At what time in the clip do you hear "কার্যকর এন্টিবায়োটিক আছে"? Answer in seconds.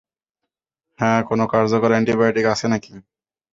1.53-2.65